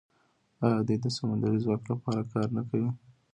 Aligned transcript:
آیا 0.65 0.79
دوی 0.87 0.97
د 1.01 1.05
سمندري 1.17 1.57
ځواک 1.63 1.81
لپاره 1.91 2.21
کار 2.33 2.47
نه 2.57 2.61
کوي؟ 2.69 2.89